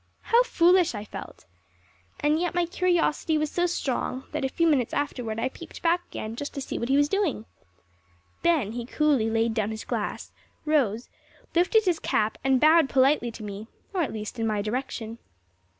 How 0.21 0.41
foolish 0.41 0.95
I 0.95 1.05
felt! 1.05 1.45
And 2.21 2.39
yet 2.41 2.55
my 2.55 2.65
curiosity 2.65 3.37
was 3.37 3.51
so 3.51 3.67
strong 3.67 4.23
that 4.31 4.43
a 4.43 4.49
few 4.49 4.65
minutes 4.65 4.95
afterward 4.95 5.39
I 5.39 5.47
peeped 5.49 5.83
back 5.83 6.01
again, 6.07 6.35
just 6.35 6.55
to 6.55 6.61
see 6.61 6.79
what 6.79 6.89
he 6.89 6.97
was 6.97 7.07
doing. 7.07 7.45
Then 8.41 8.71
he 8.71 8.87
coolly 8.87 9.29
laid 9.29 9.53
down 9.53 9.69
his 9.69 9.85
glass, 9.85 10.31
rose, 10.65 11.07
lifted 11.53 11.85
his 11.85 11.99
cap 11.99 12.39
and 12.43 12.59
bowed 12.59 12.89
politely 12.89 13.29
to 13.29 13.43
me 13.43 13.67
or, 13.93 14.01
at 14.01 14.11
least, 14.11 14.39
in 14.39 14.47
my 14.47 14.63
direction. 14.63 15.19